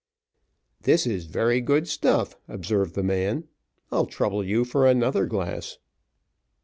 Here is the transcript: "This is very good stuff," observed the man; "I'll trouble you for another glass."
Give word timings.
"This 0.81 1.05
is 1.05 1.25
very 1.25 1.61
good 1.61 1.87
stuff," 1.87 2.35
observed 2.47 2.95
the 2.95 3.03
man; 3.03 3.43
"I'll 3.91 4.07
trouble 4.07 4.43
you 4.43 4.65
for 4.65 4.87
another 4.87 5.27
glass." 5.27 5.77